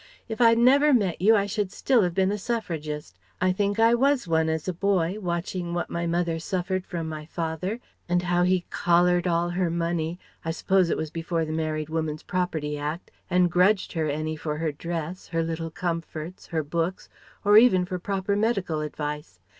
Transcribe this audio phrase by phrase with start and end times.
[0.27, 3.19] If I'd never met you I should still have been a Suffragist.
[3.39, 7.27] I think I was one, as a boy, watching what my mother suffered from my
[7.27, 11.89] father, and how he collared all her money I suppose it was before the Married
[11.89, 17.07] Woman's Property Act and grudged her any for her dress, her little comforts, her books,
[17.45, 19.39] or even for proper medical advice.